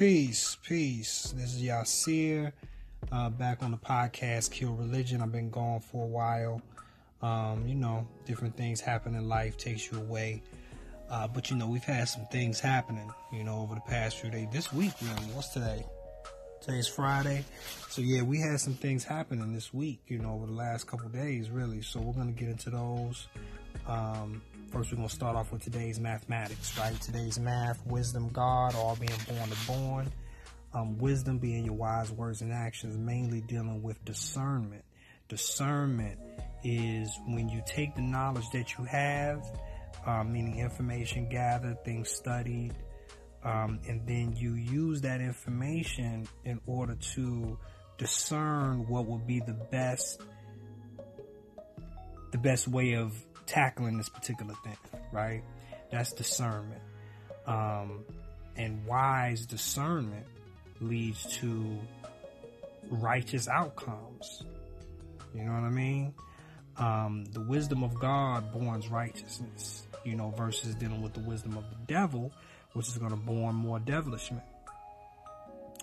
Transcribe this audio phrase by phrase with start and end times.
[0.00, 1.34] Peace, peace.
[1.36, 2.52] This is Yasir,
[3.12, 5.20] uh, back on the podcast Kill Religion.
[5.20, 6.62] I've been gone for a while.
[7.20, 10.42] Um, you know, different things happen in life, takes you away.
[11.10, 14.30] Uh, but you know, we've had some things happening, you know, over the past few
[14.30, 14.48] days.
[14.50, 15.26] This week, really.
[15.34, 15.84] What's today?
[16.62, 17.44] Today's Friday.
[17.90, 21.10] So yeah, we had some things happening this week, you know, over the last couple
[21.10, 21.82] days, really.
[21.82, 23.28] So we're gonna get into those.
[23.86, 24.40] Um,
[24.70, 26.98] first, we're gonna start off with today's mathematics, right?
[27.00, 30.12] Today's math, wisdom, God, all being born to born.
[30.72, 34.84] Um, wisdom being your wise words and actions, mainly dealing with discernment.
[35.28, 36.18] Discernment
[36.62, 39.44] is when you take the knowledge that you have
[40.06, 42.74] um, meaning information gathered, things studied,
[43.44, 47.58] um, and then you use that information in order to
[47.98, 50.22] discern what would be the best,
[52.32, 53.12] the best way of
[53.50, 54.76] tackling this particular thing,
[55.12, 55.42] right?
[55.90, 56.82] That's discernment.
[57.46, 58.04] Um,
[58.56, 60.26] and wise discernment
[60.80, 61.78] leads to
[62.90, 64.44] righteous outcomes.
[65.34, 66.14] You know what I mean?
[66.76, 71.64] Um, the wisdom of God borns righteousness you know, versus dealing with the wisdom of
[71.70, 72.32] the devil,
[72.72, 74.42] which is going to born more devilishment.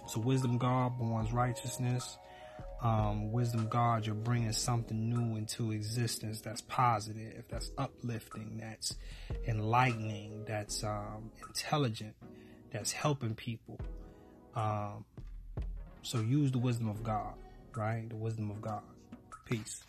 [0.07, 2.17] So wisdom God borns righteousness.
[2.81, 8.95] Um, wisdom God, you're bringing something new into existence that's positive, that's uplifting, that's
[9.47, 12.15] enlightening, that's um, intelligent,
[12.71, 13.79] that's helping people.
[14.55, 15.05] Um,
[16.03, 17.33] so use the wisdom of God,
[17.75, 18.07] right?
[18.07, 18.81] The wisdom of God.
[19.45, 19.81] Peace.